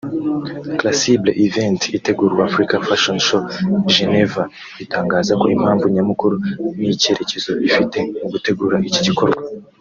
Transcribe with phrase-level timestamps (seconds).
[0.79, 3.43] Crucible Events itegura Africa Fashion Show
[3.95, 4.43] Geneva
[4.83, 6.35] itangaza ko impamvu nyamukuru
[6.79, 9.41] n’icyerekezo ifite mu gutegura iki gikorwa